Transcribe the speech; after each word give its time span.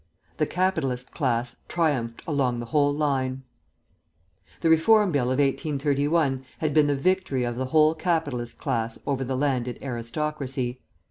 The 0.37 0.47
capitalist 0.47 1.11
class 1.11 1.57
triumphed 1.67 2.23
along 2.25 2.59
the 2.59 2.65
whole 2.65 2.91
line. 2.91 3.43
"The 4.61 4.69
Reform 4.71 5.11
Bill 5.11 5.25
of 5.25 5.37
1831 5.37 6.43
had 6.57 6.73
been 6.73 6.87
the 6.87 6.95
victory 6.95 7.43
of 7.43 7.55
the 7.55 7.65
whole 7.65 7.93
capitalist 7.93 8.57
class 8.57 8.97
over 9.05 9.23
the 9.23 9.37
landed 9.37 9.77
aristocracy. 9.83 10.81